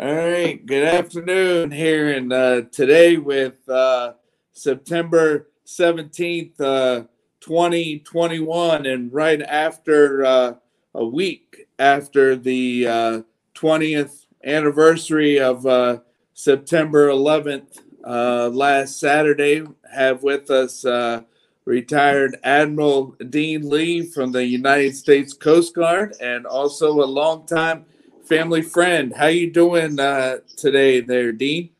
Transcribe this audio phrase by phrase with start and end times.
[0.00, 0.64] All right.
[0.64, 4.14] Good afternoon here and uh, today with uh,
[4.50, 7.02] September 17th, uh,
[7.40, 10.54] 2021, and right after uh,
[10.94, 13.22] a week after the uh,
[13.54, 15.98] 20th anniversary of uh,
[16.32, 21.20] September 11th, uh, last Saturday, have with us uh,
[21.66, 27.84] retired Admiral Dean Lee from the United States Coast Guard and also a longtime
[28.30, 29.12] family friend.
[29.12, 31.70] How you doing uh, today, there, Dean?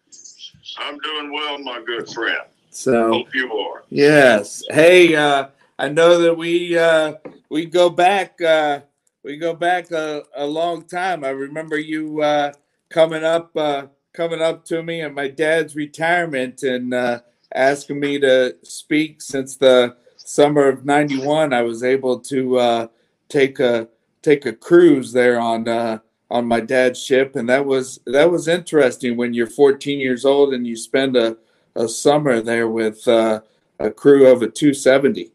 [0.79, 2.43] I'm doing well, my good friend.
[2.71, 3.85] So Hope you are.
[3.89, 5.47] yes, hey, uh,
[5.79, 7.15] I know that we uh,
[7.51, 8.81] we go back uh,
[9.23, 11.23] we go back a, a long time.
[11.23, 12.53] I remember you uh,
[12.89, 17.21] coming up uh, coming up to me at my dad's retirement and uh,
[17.55, 19.23] asking me to speak.
[19.23, 22.87] Since the summer of '91, I was able to uh,
[23.29, 23.89] take a
[24.21, 25.99] take a cruise there on uh,
[26.31, 29.17] on my dad's ship, and that was that was interesting.
[29.17, 31.37] When you're 14 years old and you spend a,
[31.75, 33.41] a summer there with uh,
[33.79, 35.31] a crew of a 270.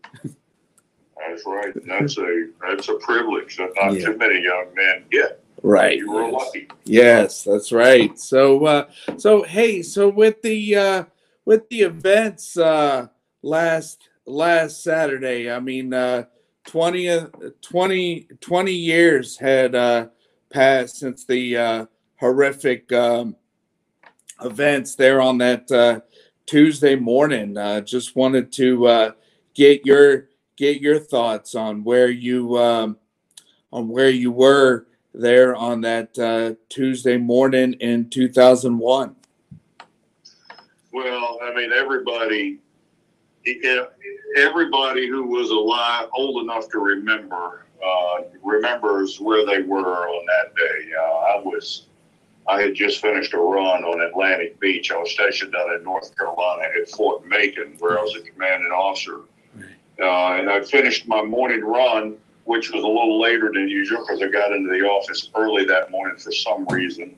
[1.17, 1.73] That's right.
[1.85, 4.05] That's a that's a privilege that not Yeah.
[4.05, 5.43] too many young men get.
[5.63, 5.97] Right.
[5.97, 6.33] You were yes.
[6.33, 6.67] lucky.
[6.85, 8.17] Yes, that's right.
[8.19, 8.85] So uh
[9.17, 11.03] so hey, so with the uh
[11.43, 13.07] with the events uh
[13.41, 16.25] last last Saturday, I mean uh
[16.67, 17.09] 20
[17.61, 20.07] 20 20 years had uh
[20.51, 21.85] passed since the uh
[22.19, 23.35] horrific um
[24.43, 25.99] events there on that uh
[26.45, 27.57] Tuesday morning.
[27.57, 29.11] Uh just wanted to uh
[29.53, 32.97] get your get your thoughts on where you um
[33.71, 39.15] on where you were there on that uh, Tuesday morning in 2001.
[40.91, 42.59] Well, I mean, everybody,
[44.37, 50.55] everybody who was alive, old enough to remember, uh, remembers where they were on that
[50.55, 50.91] day.
[50.97, 51.85] Uh, I was,
[52.47, 54.91] I had just finished a run on Atlantic Beach.
[54.91, 58.71] I was stationed down in North Carolina at Fort Macon, where I was a commanding
[58.71, 59.21] officer.
[60.01, 64.21] Uh, and I finished my morning run, which was a little later than usual because
[64.21, 67.15] I got into the office early that morning for some reason.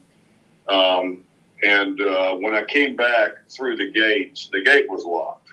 [0.70, 1.24] Um,
[1.64, 5.47] and uh, when I came back through the gates, the gate was locked,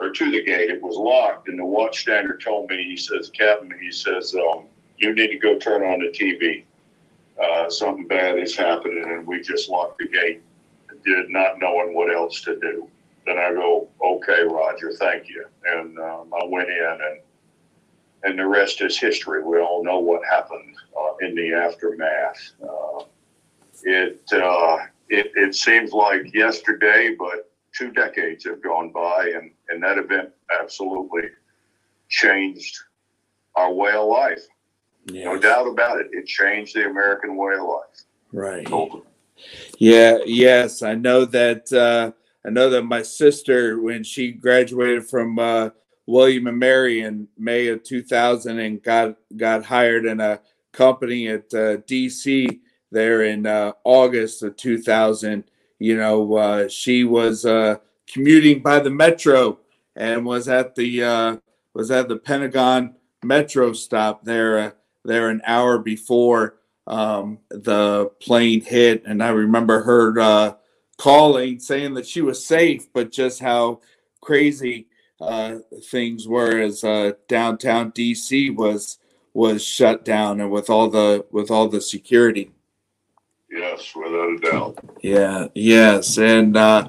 [0.00, 1.48] or to the gate, it was locked.
[1.48, 4.64] And the watchstander told me, he says, Captain, he says, um,
[4.96, 6.64] you need to go turn on the TV.
[7.42, 10.42] Uh, something bad is happening, and we just locked the gate,
[11.04, 12.88] did not knowing what else to do.
[13.26, 15.46] Then I go, okay, Roger, thank you.
[15.64, 17.20] And um, I went in, and
[18.22, 19.42] and the rest is history.
[19.42, 22.52] We all know what happened uh, in the aftermath.
[22.62, 23.04] Uh,
[23.84, 24.78] it, uh,
[25.08, 27.49] it it seems like yesterday, but
[27.80, 30.30] two decades have gone by, and and that event
[30.60, 31.22] absolutely
[32.08, 32.78] changed
[33.56, 34.42] our way of life.
[35.10, 36.08] No doubt about it.
[36.12, 38.04] It changed the American way of life.
[38.32, 38.68] Right.
[39.78, 40.18] Yeah.
[40.26, 41.72] Yes, I know that.
[41.72, 42.12] Uh,
[42.46, 45.70] I know that my sister, when she graduated from uh,
[46.06, 50.40] William and Mary in May of 2000, and got got hired in a
[50.72, 52.60] company at uh, DC
[52.90, 55.44] there in uh, August of 2000.
[55.80, 57.76] You know, uh, she was uh,
[58.06, 59.58] commuting by the metro
[59.96, 61.36] and was at the uh,
[61.72, 64.70] was at the Pentagon metro stop there uh,
[65.06, 70.52] there an hour before um, the plane hit, and I remember her uh,
[70.98, 73.80] calling saying that she was safe, but just how
[74.20, 74.86] crazy
[75.18, 76.82] uh, things were as
[77.26, 78.98] downtown DC was
[79.32, 82.52] was shut down, and with all the with all the security.
[83.50, 84.78] Yes, without a doubt.
[85.02, 86.88] Yeah, yes, and uh,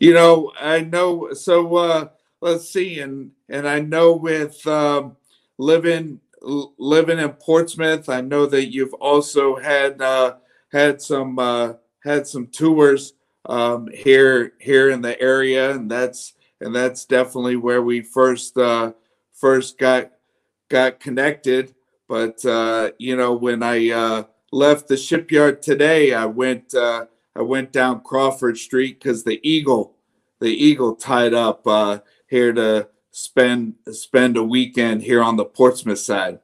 [0.00, 1.32] you know, I know.
[1.34, 2.08] So uh,
[2.40, 5.16] let's see, and and I know with um,
[5.56, 10.36] living living in Portsmouth, I know that you've also had uh,
[10.72, 13.12] had some uh, had some tours
[13.46, 18.92] um, here here in the area, and that's and that's definitely where we first uh,
[19.32, 20.10] first got
[20.68, 21.74] got connected.
[22.08, 27.42] But uh, you know, when I uh, left the shipyard today, I went uh, I
[27.42, 29.94] went down Crawford Street because the Eagle
[30.40, 35.98] the Eagle tied up uh, here to spend spend a weekend here on the Portsmouth
[35.98, 36.40] side.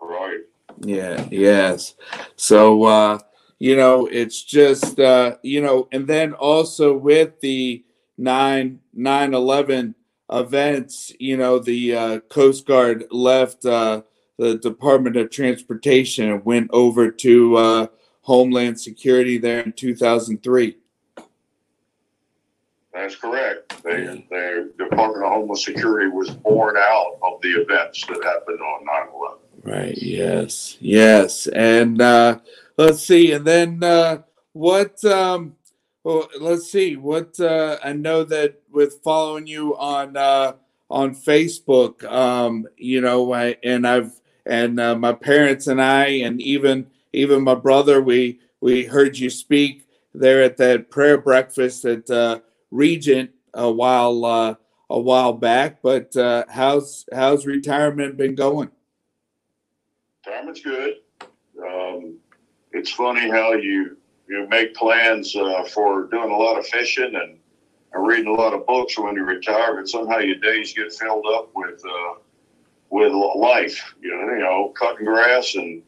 [0.00, 0.40] Right.
[0.80, 1.94] Yeah, yes.
[2.36, 3.18] So uh,
[3.58, 7.84] you know, it's just uh, you know, and then also with the
[8.18, 9.94] 9 9/11
[10.30, 14.02] events, you know, the uh, Coast Guard left uh,
[14.38, 17.86] the Department of Transportation and went over to uh,
[18.22, 20.76] Homeland Security there in 2003.
[22.92, 23.82] That's correct.
[23.82, 24.14] They, Yeah.
[24.30, 29.08] the Department of Homeland Security was born out of the events that happened on 9
[29.14, 29.38] 11.
[29.62, 29.98] Right.
[30.00, 30.76] Yes.
[30.80, 31.46] Yes.
[31.48, 32.38] And uh,
[32.76, 34.22] let's see, and then uh,
[34.52, 35.02] what?
[35.04, 35.56] Um,
[36.04, 36.96] well, let's see.
[36.96, 40.52] What uh, I know that with following you on uh,
[40.90, 44.12] on Facebook, um, you know, I, and I've
[44.46, 49.30] and uh, my parents and I, and even even my brother, we we heard you
[49.30, 54.54] speak there at that prayer breakfast at uh, Regent a while uh,
[54.90, 55.80] a while back.
[55.82, 58.70] But uh, how's how's retirement been going?
[60.26, 60.94] Retirement's good.
[61.62, 62.16] Um,
[62.72, 63.96] it's funny how you
[64.28, 67.38] you make plans uh, for doing a lot of fishing and,
[67.92, 71.26] and reading a lot of books when you retire, but somehow your days get filled
[71.26, 72.14] up with uh,
[72.90, 73.94] with life.
[74.00, 75.82] You know, you know, cutting grass and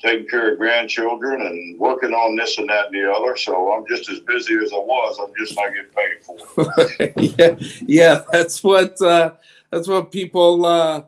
[0.00, 3.36] taking care of grandchildren and working on this and that and the other.
[3.36, 5.18] So I'm just as busy as I was.
[5.20, 6.36] I'm just not getting paid for
[6.98, 7.12] it.
[7.38, 9.34] yeah, yeah, that's what uh,
[9.70, 11.02] that's what people uh,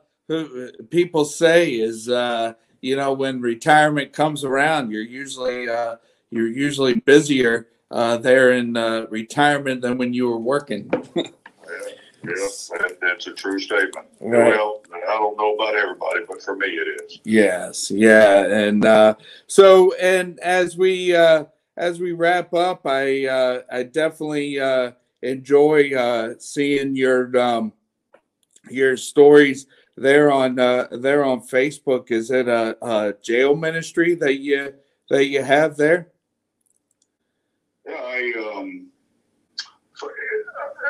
[0.90, 5.96] people say is uh, you know when retirement comes around, you're usually uh,
[6.31, 10.90] you're usually busier uh, there in uh, retirement than when you were working.
[12.25, 14.06] yeah, yeah that, that's a true statement.
[14.20, 14.50] Right.
[14.50, 17.20] Well, I don't know about everybody, but for me, it is.
[17.25, 19.14] Yes, yeah, and uh,
[19.46, 21.44] so and as we uh,
[21.76, 27.72] as we wrap up, I uh, I definitely uh, enjoy uh, seeing your um,
[28.70, 32.11] your stories there on uh, there on Facebook.
[32.11, 34.75] Is it a, a jail ministry that you
[35.08, 36.08] that you have there?
[37.87, 38.80] Yeah, I um,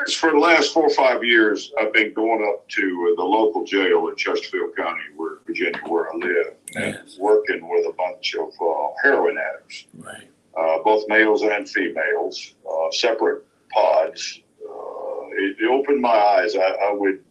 [0.09, 4.07] for the last four or five years, I've been going up to the local jail
[4.07, 8.87] in Chesterfield County, where Virginia, where I live, and working with a bunch of uh,
[9.03, 10.29] heroin addicts, right?
[10.57, 14.41] Uh, both males and females, uh, separate pods.
[14.61, 16.55] Uh, it, it, opened my eyes.
[16.55, 17.23] I, I would.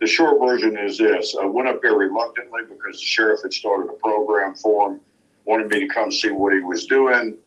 [0.00, 3.90] The short version is this: I went up there reluctantly because the sheriff had started
[3.90, 5.00] a program for him,
[5.44, 7.38] wanted me to come see what he was doing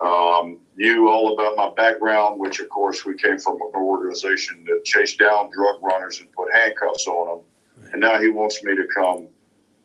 [0.00, 4.84] um, knew all about my background, which of course we came from an organization that
[4.84, 7.90] chased down drug runners and put handcuffs on them.
[7.92, 9.28] And now he wants me to come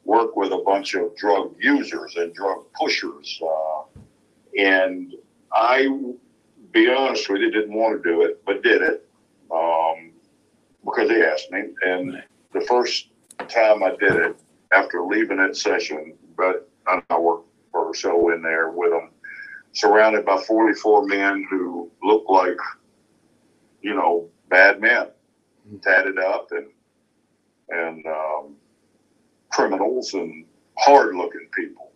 [0.06, 3.40] work with a bunch of drug users and drug pushers.
[3.42, 4.00] Uh,
[4.58, 5.14] and
[5.54, 5.88] I,
[6.72, 9.08] be honest with you, didn't want to do it, but did it
[9.52, 10.12] um,
[10.84, 11.66] because he asked me.
[11.84, 13.10] And the first
[13.48, 14.40] time I did it,
[14.72, 19.10] after leaving that session, but I worked for so in there with them
[19.74, 22.58] surrounded by 44 men who look like,
[23.82, 25.08] you know, bad men,
[25.68, 25.78] mm-hmm.
[25.78, 26.68] tatted up and
[27.70, 28.56] and um,
[29.52, 30.46] criminals and
[30.78, 31.92] hard-looking people.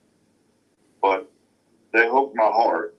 [1.01, 1.29] But
[1.91, 2.95] they hooked my heart,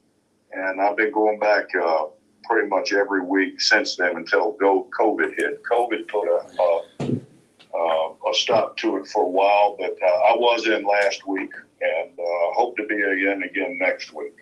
[0.52, 2.06] and I've been going back uh,
[2.44, 5.62] pretty much every week since then until go COVID hit.
[5.62, 10.36] COVID put a, a, a, a stop to it for a while, but uh, I
[10.36, 14.36] was in last week and uh, hope to be again again next week.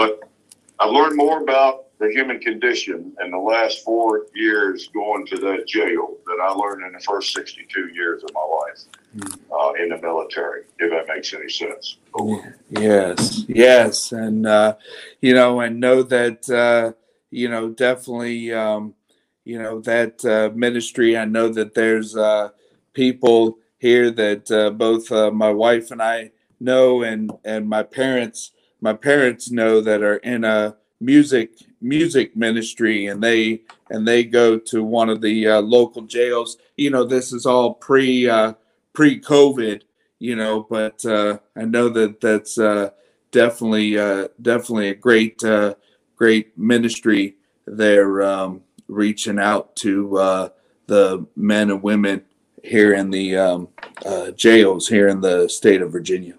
[0.00, 0.20] But
[0.78, 5.66] I've learned more about the human condition in the last four years going to that
[5.66, 9.52] jail that I learned in the first 62 years of my life hmm.
[9.52, 11.98] uh, in the military, if that makes any sense.
[12.70, 14.12] Yes, yes.
[14.12, 14.76] And, uh,
[15.20, 16.94] you know, and know that, uh,
[17.30, 18.94] you know, definitely, um,
[19.44, 22.48] you know, that uh, ministry, I know that there's uh,
[22.94, 28.92] people here that uh, both my wife and I know and, and my parents my
[28.92, 34.84] parents know that are in a music music ministry and they and they go to
[34.84, 36.58] one of the uh, local jails.
[36.76, 38.54] You know this is all pre uh,
[38.92, 39.82] pre covid
[40.20, 42.90] you know but uh, i know that that's uh,
[43.32, 45.74] definitely uh, definitely a great uh,
[46.14, 47.34] great ministry
[47.66, 50.50] they're um, reaching out to
[50.86, 52.22] the men and women
[52.62, 53.68] here in the um,
[54.36, 56.34] jails here in the state of virginia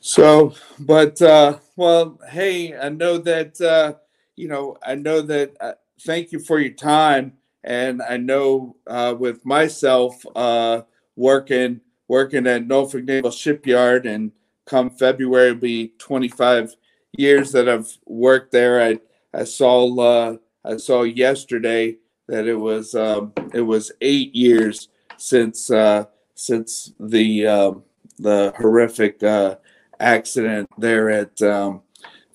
[0.00, 3.94] so, but uh, well, hey, I know that uh,
[4.36, 5.56] you know, I know that.
[5.60, 10.82] Uh, thank you for your time, and I know uh, with myself uh,
[11.16, 14.32] working working at Norfolk Naval Shipyard, and
[14.66, 16.74] come February will be 25
[17.12, 18.82] years that I've worked there.
[18.82, 19.00] I
[19.32, 21.96] I saw uh, I saw yesterday
[22.28, 26.04] that it was um, it was eight years since uh,
[26.34, 27.82] since the um,
[28.18, 29.56] the horrific uh,
[30.00, 31.82] accident there at um,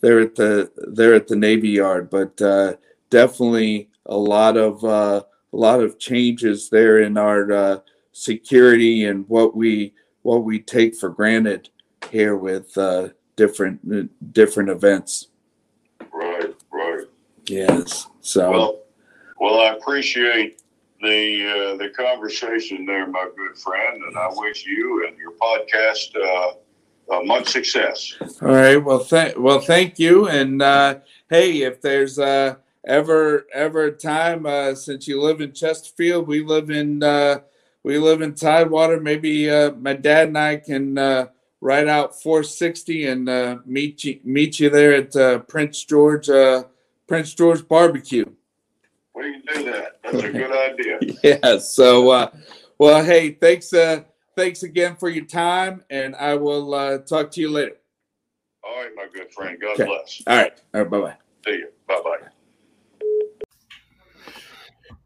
[0.01, 2.73] there at the there at the Navy Yard, but uh,
[3.09, 7.79] definitely a lot of uh, a lot of changes there in our uh,
[8.11, 11.69] security and what we what we take for granted
[12.11, 15.27] here with uh, different different events.
[16.13, 17.05] Right, right.
[17.47, 18.07] Yes.
[18.21, 18.51] So.
[18.51, 18.79] Well,
[19.39, 20.61] well, I appreciate
[21.01, 26.15] the uh, the conversation there, my good friend, and I wish you and your podcast
[26.15, 26.53] uh,
[27.09, 28.15] uh, much success.
[28.41, 28.77] All right.
[28.77, 30.27] Well, thank well, thank you.
[30.27, 35.53] And uh, hey, if there's uh, ever ever a time uh, since you live in
[35.53, 37.39] Chesterfield, we live in uh,
[37.83, 38.99] we live in Tidewater.
[38.99, 41.27] Maybe uh, my dad and I can uh,
[41.61, 46.63] ride out 460 and uh, meet you meet you there at uh, Prince George uh,
[47.07, 48.25] Prince George Barbecue.
[49.13, 49.99] We can do that.
[50.03, 50.99] That's a good idea.
[51.23, 51.57] Yeah.
[51.59, 52.31] So, uh,
[52.77, 53.73] well, hey, thanks.
[54.35, 57.77] Thanks again for your time, and I will uh, talk to you later.
[58.65, 59.57] All right, my good friend.
[59.61, 59.85] God Okay.
[59.85, 60.21] bless.
[60.27, 60.61] All right.
[60.73, 60.89] All right.
[60.91, 61.15] Bye bye.
[61.45, 61.69] See you.
[61.87, 62.17] Bye bye.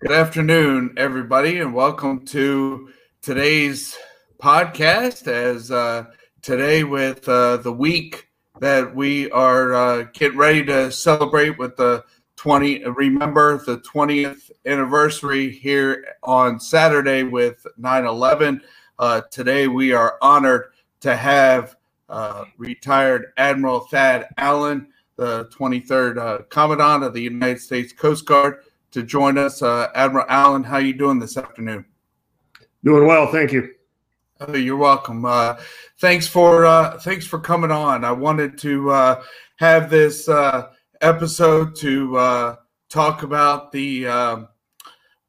[0.02, 2.90] Good afternoon, everybody, and welcome to
[3.22, 3.96] today's
[4.42, 5.28] podcast.
[5.28, 6.06] As uh,
[6.42, 12.04] today, with uh, the week that we are uh, getting ready to celebrate with the
[12.38, 18.62] 20, remember the 20th anniversary here on Saturday with 9 11.
[19.00, 21.78] Uh, today, we are honored to have
[22.10, 28.58] uh, retired Admiral Thad Allen, the 23rd uh, Commandant of the United States Coast Guard
[28.92, 29.62] to join us.
[29.62, 31.86] Uh, Admiral Allen, how are you doing this afternoon?
[32.84, 33.74] Doing well, thank you.
[34.42, 35.24] Oh, you're welcome.
[35.24, 35.56] Uh,
[36.00, 38.04] thanks for uh, thanks for coming on.
[38.04, 39.24] I wanted to uh,
[39.58, 42.56] have this uh, episode to uh,
[42.90, 44.48] talk about the um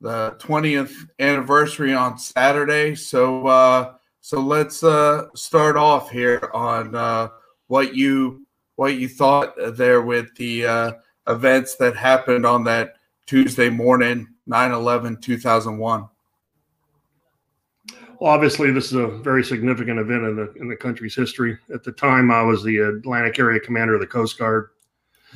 [0.01, 2.95] the 20th anniversary on Saturday.
[2.95, 7.29] So uh, so let's uh, start off here on uh,
[7.69, 10.93] what you what you thought there with the uh,
[11.29, 12.95] events that happened on that
[13.27, 16.09] Tuesday morning, 9-11, 2001.
[18.19, 21.59] Well, obviously, this is a very significant event in the in the country's history.
[21.73, 24.71] At the time, I was the Atlantic Area Commander of the Coast Guard,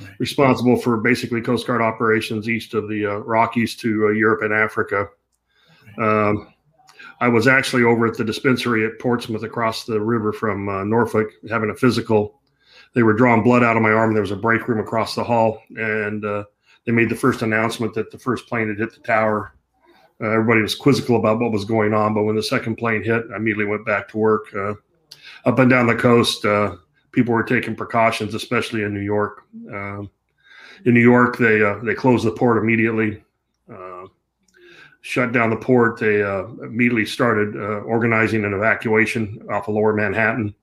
[0.01, 0.11] Right.
[0.19, 4.53] responsible for basically Coast Guard operations east of the uh, Rockies to uh, Europe and
[4.53, 5.09] Africa.
[5.99, 6.53] Um,
[7.21, 11.29] I was actually over at the dispensary at Portsmouth across the river from uh, Norfolk
[11.49, 12.41] having a physical.
[12.95, 14.15] They were drawing blood out of my arm.
[14.15, 16.45] There was a break room across the hall, and uh,
[16.85, 19.55] they made the first announcement that the first plane had hit the tower.
[20.21, 23.25] Uh, everybody was quizzical about what was going on, but when the second plane hit,
[23.33, 24.55] I immediately went back to work.
[24.55, 24.75] Uh,
[25.45, 26.77] up and down the coast, uh,
[27.15, 29.45] people were taking precautions, especially in New York.
[29.73, 30.11] Um,
[30.85, 33.23] in New York, they uh, they closed the port immediately,
[33.73, 34.05] uh,
[35.01, 35.99] shut down the port.
[35.99, 40.55] They uh, immediately started uh, organizing an evacuation off of Lower Manhattan.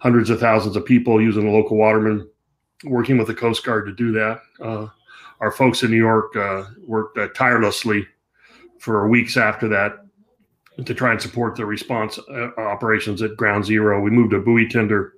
[0.00, 2.28] Hundreds of thousands of people using the local watermen,
[2.84, 4.40] working with the Coast Guard to do that.
[4.60, 4.86] Uh,
[5.40, 8.06] our folks in New York uh, worked tirelessly
[8.78, 10.04] for weeks after that
[10.84, 12.20] to try and support the response
[12.58, 14.00] operations at Ground Zero.
[14.00, 15.14] We moved a buoy tender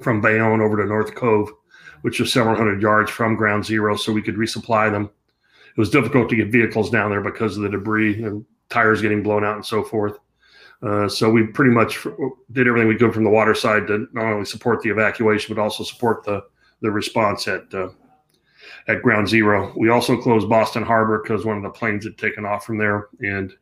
[0.00, 1.50] from Bayonne over to North Cove,
[2.02, 5.10] which was several hundred yards from Ground Zero, so we could resupply them.
[5.70, 9.22] It was difficult to get vehicles down there because of the debris and tires getting
[9.22, 10.18] blown out and so forth.
[10.82, 12.06] Uh, so we pretty much
[12.52, 15.60] did everything we could from the water side to not only support the evacuation but
[15.60, 16.42] also support the
[16.80, 17.88] the response at uh,
[18.86, 19.72] at Ground Zero.
[19.76, 23.08] We also closed Boston Harbor because one of the planes had taken off from there,
[23.20, 23.52] and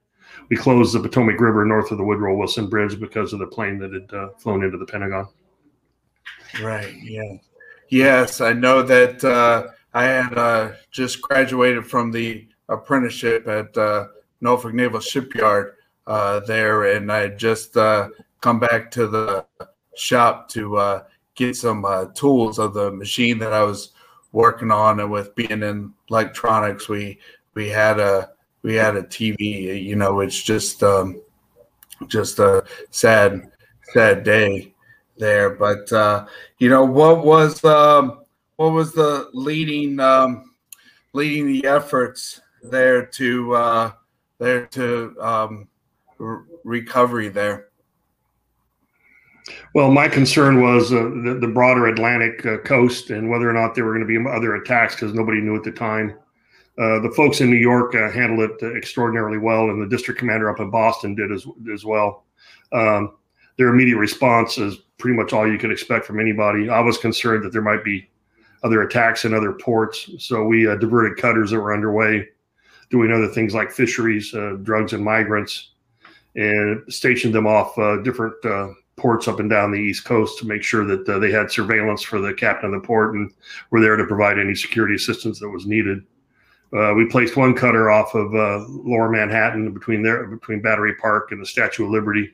[0.51, 3.79] we closed the Potomac River north of the Woodrow Wilson Bridge because of the plane
[3.79, 5.29] that had uh, flown into the Pentagon.
[6.63, 6.95] Right.
[7.03, 7.37] Yeah.
[7.89, 14.09] Yes, I know that uh, I had uh, just graduated from the apprenticeship at uh,
[14.41, 15.75] Norfolk Naval Shipyard
[16.07, 18.09] uh, there, and I had just uh,
[18.41, 19.45] come back to the
[19.95, 21.03] shop to uh,
[21.37, 23.93] get some tools of the machine that I was
[24.33, 25.01] working on.
[25.01, 27.19] And with being in electronics, we
[27.55, 28.31] we had a
[28.63, 29.83] we had a TV.
[29.83, 31.21] You know, it's just um,
[32.09, 33.53] just a sad
[33.93, 34.75] sad day
[35.19, 35.51] there.
[35.51, 36.27] But uh,
[36.59, 38.25] you know, what was um,
[38.57, 40.55] what was the leading um,
[41.13, 43.93] leading the efforts there to uh,
[44.39, 45.69] there to um,
[46.65, 47.69] recovery there?
[49.75, 53.75] Well, my concern was uh, the, the broader Atlantic uh, coast and whether or not
[53.75, 56.19] there were going to be other attacks because nobody knew at the time.
[56.79, 60.51] Uh, the folks in New York uh, handled it extraordinarily well, and the district commander
[60.51, 62.25] up in Boston did as as well.
[62.73, 63.17] Um,
[63.57, 66.69] their immediate response is pretty much all you could expect from anybody.
[66.69, 68.09] I was concerned that there might be
[68.63, 72.29] other attacks in other ports, so we uh, diverted cutters that were underway,
[72.91, 75.71] doing other things like fisheries, uh, drugs, and migrants,
[76.35, 80.47] and stationed them off uh, different uh, ports up and down the East Coast to
[80.47, 83.33] make sure that uh, they had surveillance for the captain of the port and
[83.71, 86.03] were there to provide any security assistance that was needed.
[86.73, 88.33] Uh, we placed one cutter off of
[88.69, 92.33] Lower Manhattan between there between Battery Park and the Statue of Liberty,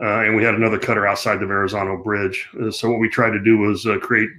[0.00, 2.48] uh, and we had another cutter outside the Verrazano Bridge.
[2.60, 4.30] Uh, so what we tried to do was uh, create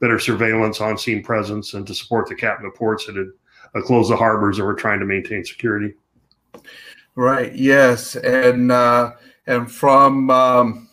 [0.00, 3.26] better surveillance, on-scene presence, and to support the captain of ports that had
[3.74, 5.94] uh, closed the harbors and were trying to maintain security.
[7.16, 7.54] Right.
[7.54, 9.12] Yes, and uh,
[9.46, 10.88] and from um,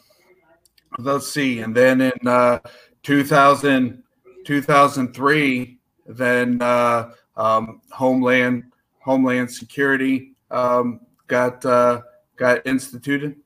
[0.98, 2.60] let's see, and then in uh,
[3.04, 4.04] 2000,
[4.46, 8.64] 2003, then uh, um, Homeland
[9.00, 13.38] Homeland Security um, got got instituted.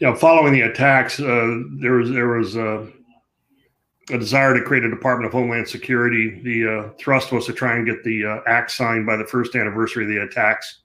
[0.00, 2.86] Yeah, following the attacks, uh, there was there was uh,
[4.10, 6.40] a desire to create a Department of Homeland Security.
[6.42, 9.56] The uh, thrust was to try and get the uh, act signed by the first
[9.56, 10.82] anniversary of the attacks,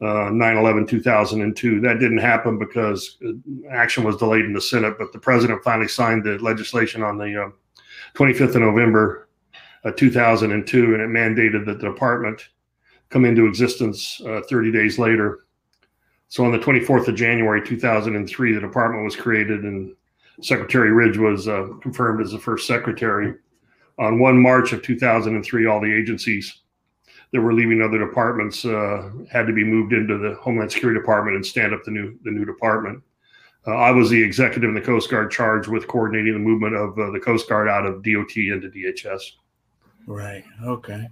[0.00, 1.80] uh, 9 11 2002.
[1.80, 3.32] That didn't happen because uh,
[3.70, 7.52] action was delayed in the Senate, but the president finally signed the legislation on the
[8.14, 9.28] 25th uh, of November
[9.84, 12.48] uh, 2002, and it mandated that the department
[13.08, 15.45] come into existence 30 days later.
[16.28, 19.94] So on the 24th of January 2003, the department was created and
[20.42, 23.34] Secretary Ridge was uh, confirmed as the first secretary.
[23.98, 26.62] On 1 March of 2003, all the agencies
[27.32, 31.36] that were leaving other departments uh, had to be moved into the Homeland Security Department
[31.36, 33.02] and stand up the new the new department.
[33.66, 36.98] Uh, I was the executive in the Coast Guard charged with coordinating the movement of
[36.98, 39.22] uh, the Coast Guard out of DOT into DHS.
[40.06, 40.44] Right.
[40.64, 41.08] Okay.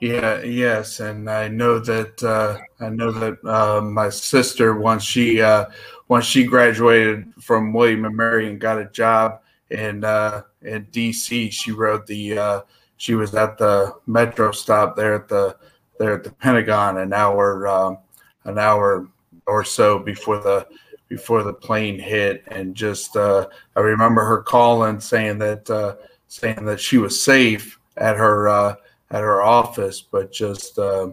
[0.00, 0.42] Yeah.
[0.42, 0.98] Yes.
[0.98, 5.66] And I know that uh, I know that uh, my sister once she uh,
[6.08, 11.52] once she graduated from William and Mary and got a job in uh, in DC,
[11.52, 12.60] she rode the uh,
[12.96, 15.56] she was at the metro stop there at the
[16.00, 17.98] there at the Pentagon an hour um,
[18.44, 19.08] an hour
[19.46, 20.66] or so before the
[21.08, 23.46] before the plane hit and just uh,
[23.76, 25.94] I remember her calling saying that uh,
[26.26, 28.74] saying that she was safe at her uh,
[29.10, 31.10] at her office, but just uh,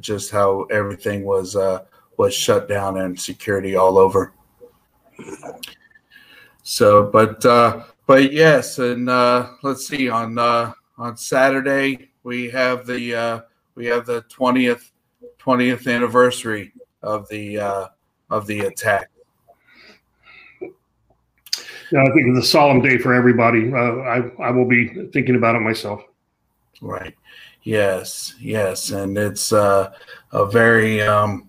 [0.00, 1.84] just how everything was uh,
[2.16, 4.32] was shut down and security all over.
[6.62, 12.86] So, but uh, but yes, and uh, let's see on uh, on Saturday we have
[12.86, 13.40] the uh,
[13.74, 14.92] we have the twentieth
[15.38, 16.72] twentieth anniversary
[17.02, 17.86] of the uh,
[18.28, 19.10] of the attack.
[21.90, 23.72] Yeah, I think it's a solemn day for everybody.
[23.72, 26.04] Uh, I I will be thinking about it myself.
[26.80, 27.14] Right.
[27.62, 28.34] Yes.
[28.40, 28.90] Yes.
[28.90, 29.92] And it's uh,
[30.32, 31.48] a very, um,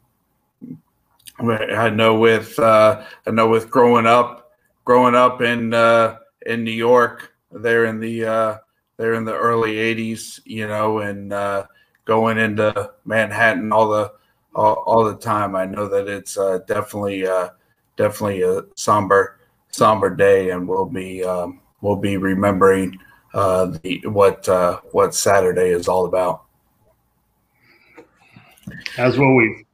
[1.39, 4.51] I know with, uh, I know with growing up,
[4.85, 8.57] growing up in, uh, in New York, there in the, uh,
[8.97, 11.65] there in the early 80s, you know, and uh,
[12.05, 14.11] going into Manhattan all the,
[14.53, 15.55] all, all the time.
[15.55, 17.49] I know that it's uh, definitely, uh,
[17.97, 19.39] definitely a somber,
[19.71, 22.99] somber day, and we'll be, um, we'll be remembering
[23.33, 26.43] uh, the what uh, what Saturday is all about.
[28.97, 29.65] As will we.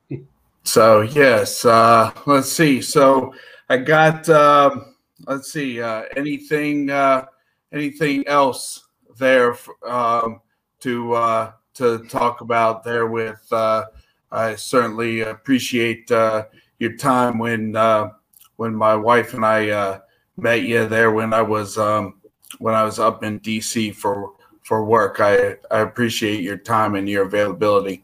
[0.63, 2.81] So yes, uh, let's see.
[2.81, 3.33] So
[3.69, 7.25] I got um, let's see uh, anything uh,
[7.71, 10.41] anything else there um,
[10.81, 13.41] to uh, to talk about there with.
[13.51, 13.85] Uh,
[14.31, 16.45] I certainly appreciate uh,
[16.79, 18.09] your time when uh,
[18.57, 19.99] when my wife and I uh,
[20.35, 22.16] met you there when I was um,
[22.59, 24.33] when I was up in DC for
[24.63, 25.21] for work.
[25.21, 28.03] I, I appreciate your time and your availability.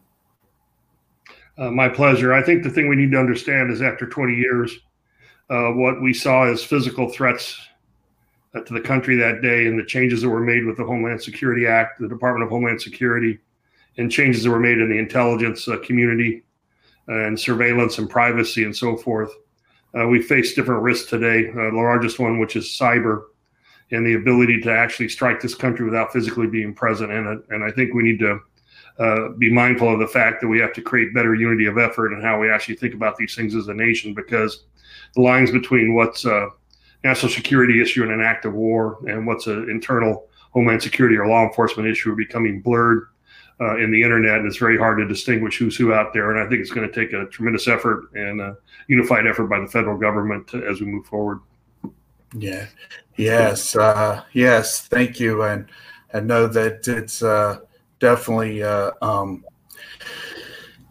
[1.58, 2.32] Uh, my pleasure.
[2.32, 4.78] I think the thing we need to understand is after 20 years,
[5.50, 7.60] uh, what we saw as physical threats
[8.54, 11.22] uh, to the country that day and the changes that were made with the Homeland
[11.22, 13.38] Security Act, the Department of Homeland Security,
[13.98, 16.42] and changes that were made in the intelligence uh, community
[17.06, 19.30] and surveillance and privacy and so forth.
[19.96, 21.50] Uh, we face different risks today.
[21.50, 23.24] Uh, the largest one, which is cyber,
[23.90, 27.38] and the ability to actually strike this country without physically being present in it.
[27.50, 28.40] And I think we need to
[28.98, 32.12] uh, be mindful of the fact that we have to create better unity of effort
[32.12, 34.64] and how we actually think about these things as a nation because
[35.14, 36.48] the lines between what's a
[37.02, 41.26] national security issue and an act of war and what's an internal homeland security or
[41.26, 43.08] law enforcement issue are becoming blurred
[43.60, 46.40] uh, in the internet and it's very hard to distinguish who's who out there and
[46.40, 48.56] i think it's going to take a tremendous effort and a
[48.88, 51.40] unified effort by the federal government to, as we move forward
[52.34, 52.66] yeah.
[53.16, 53.76] Yes.
[53.76, 54.86] Uh, yes.
[54.88, 55.42] Thank you.
[55.42, 55.66] And
[56.12, 57.58] I know that it's uh,
[58.00, 59.44] definitely, uh, um,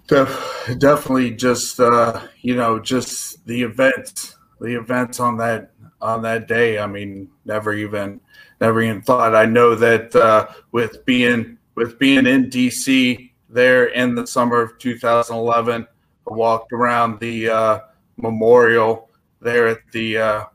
[0.08, 6.48] def- definitely just uh, you know just the events, the events on that on that
[6.48, 6.80] day.
[6.80, 8.20] I mean, never even
[8.62, 9.36] never even thought.
[9.36, 14.78] I know that uh, with being with being in DC there in the summer of
[14.80, 15.88] 2011,
[16.30, 17.80] I walked around the uh,
[18.18, 19.10] memorial
[19.42, 20.46] there at the uh,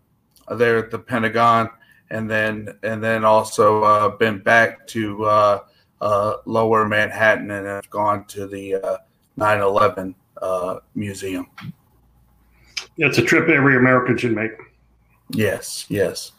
[0.56, 1.70] there at the Pentagon,
[2.10, 5.60] and then and then also uh, been back to uh,
[6.00, 9.00] uh, Lower Manhattan and have gone to the
[9.38, 11.46] 9/11 uh, uh, museum.
[12.96, 14.52] It's a trip every American should make.
[15.30, 16.32] Yes, yes.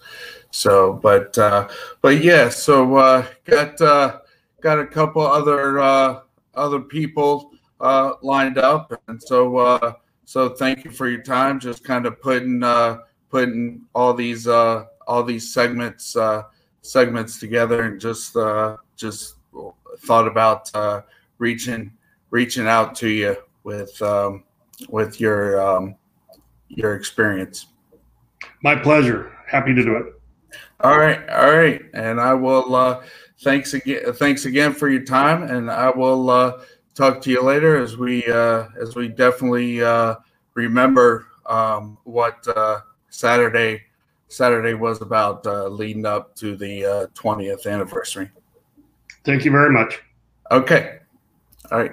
[0.51, 1.67] So, but uh,
[2.01, 3.77] but yeah, so got
[4.61, 5.79] got a couple other
[6.55, 9.93] other people uh, lined up, and so uh,
[10.25, 11.59] so thank you for your time.
[11.59, 16.43] Just kind of putting uh, putting all these uh, all these segments uh,
[16.81, 19.35] segments together, and just uh, just
[19.99, 21.01] thought about uh,
[21.37, 21.91] reaching
[22.31, 24.43] reaching out to you with um,
[24.89, 25.95] with your um,
[26.67, 27.67] your experience.
[28.63, 29.35] My pleasure.
[29.47, 30.13] Happy to do it.
[30.81, 32.75] All right, all right, and I will.
[32.75, 33.03] Uh,
[33.41, 34.13] thanks again.
[34.13, 36.61] Thanks again for your time, and I will uh,
[36.95, 40.15] talk to you later as we uh, as we definitely uh,
[40.53, 43.83] remember um, what uh, Saturday
[44.27, 48.29] Saturday was about uh, leading up to the uh, twentieth anniversary.
[49.23, 50.01] Thank you very much.
[50.51, 50.99] Okay,
[51.71, 51.91] all right.